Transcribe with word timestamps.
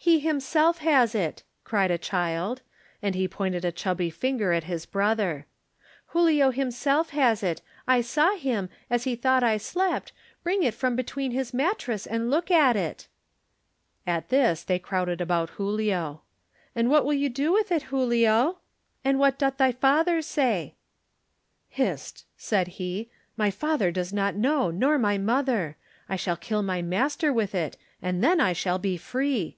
"He 0.00 0.20
himself 0.20 0.78
has 0.78 1.12
it," 1.14 1.42
cried 1.64 1.90
a 1.90 1.98
child, 1.98 2.62
and 3.02 3.14
he 3.16 3.28
pointed 3.28 3.64
a 3.64 3.72
chubby 3.72 4.08
finger 4.10 4.52
at 4.52 4.64
his 4.64 4.86
brother. 4.86 5.44
Julio 6.12 6.50
himself 6.50 7.10
has 7.10 7.42
it. 7.42 7.60
I 7.86 8.00
saw 8.00 8.36
him, 8.36 8.70
as 8.88 9.04
he 9.04 9.16
thought 9.16 9.42
I 9.42 9.56
slept, 9.58 10.12
bring 10.44 10.62
it 10.62 10.72
from 10.72 10.94
between 10.96 11.32
his 11.32 11.52
mattresses 11.52 12.06
and 12.06 12.30
look 12.30 12.48
at 12.50 12.74
it." 12.76 13.08
At 14.06 14.28
this 14.30 14.62
they 14.62 14.78
crowded 14.78 15.20
about 15.20 15.50
Julio. 15.50 15.62
Digitized 15.82 16.14
by 16.14 16.14
Google 16.14 16.22
THE 16.22 16.74
NINTH 16.74 16.76
MAN 16.76 16.80
"And 16.82 16.90
what 16.90 17.04
will 17.04 17.14
you 17.14 17.28
do 17.28 17.52
with 17.52 17.72
it, 17.72 17.82
Julio? 17.88 18.58
And 19.04 19.18
what 19.18 19.38
doth 19.38 19.56
thy 19.58 19.72
father 19.72 20.22
say?" 20.22 20.74
"Hist!" 21.68 22.24
said 22.36 22.68
he. 22.68 23.10
"My 23.36 23.50
father 23.50 23.90
does 23.90 24.12
not 24.12 24.36
know, 24.36 24.70
nor 24.70 24.96
my 24.96 25.18
mother. 25.18 25.76
I 26.08 26.14
shall 26.16 26.36
kill 26.36 26.62
my 26.62 26.80
mas 26.82 27.16
ter 27.16 27.32
with 27.32 27.52
it, 27.54 27.76
and 28.00 28.22
then 28.24 28.40
I 28.40 28.52
shall 28.54 28.78
be 28.78 28.96
free. 28.96 29.56